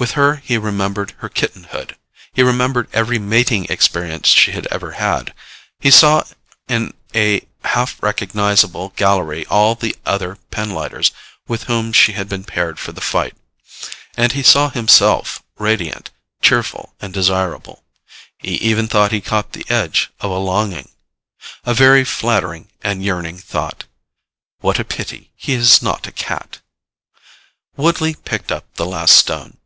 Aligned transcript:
With 0.00 0.12
her 0.12 0.36
he 0.36 0.56
remembered 0.56 1.10
her 1.18 1.28
kittenhood. 1.28 1.94
He 2.32 2.42
remembered 2.42 2.88
every 2.94 3.18
mating 3.18 3.66
experience 3.66 4.28
she 4.28 4.52
had 4.52 4.66
ever 4.68 4.92
had. 4.92 5.34
He 5.78 5.90
saw 5.90 6.24
in 6.68 6.94
a 7.14 7.46
half 7.66 8.02
recognizable 8.02 8.94
gallery 8.96 9.44
all 9.50 9.74
the 9.74 9.94
other 10.06 10.38
pinlighters 10.50 11.10
with 11.46 11.64
whom 11.64 11.92
she 11.92 12.12
had 12.12 12.30
been 12.30 12.44
paired 12.44 12.78
for 12.78 12.92
the 12.92 13.02
fight. 13.02 13.36
And 14.16 14.32
he 14.32 14.42
saw 14.42 14.70
himself 14.70 15.42
radiant, 15.58 16.08
cheerful 16.40 16.94
and 17.02 17.12
desirable. 17.12 17.82
He 18.38 18.54
even 18.54 18.88
thought 18.88 19.12
he 19.12 19.20
caught 19.20 19.52
the 19.52 19.66
edge 19.68 20.08
of 20.20 20.30
a 20.30 20.38
longing 20.38 20.88
A 21.66 21.74
very 21.74 22.04
flattering 22.04 22.70
and 22.82 23.04
yearning 23.04 23.36
thought: 23.36 23.84
What 24.60 24.78
a 24.78 24.82
pity 24.84 25.30
he 25.36 25.52
is 25.52 25.82
not 25.82 26.06
a 26.06 26.12
cat. 26.12 26.60
Woodley 27.76 28.14
picked 28.14 28.50
up 28.50 28.64
the 28.76 28.86
last 28.86 29.14
stone. 29.14 29.58